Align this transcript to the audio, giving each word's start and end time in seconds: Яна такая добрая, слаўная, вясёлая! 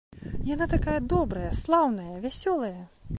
Яна 0.53 0.65
такая 0.71 0.95
добрая, 1.13 1.51
слаўная, 1.63 2.15
вясёлая! 2.27 2.77